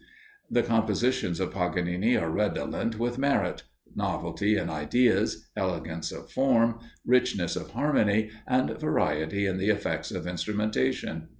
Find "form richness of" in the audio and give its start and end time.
6.31-7.69